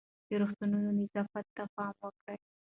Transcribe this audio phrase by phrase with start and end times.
[0.27, 2.37] د روغتونونو نظافت ته پام وکړئ.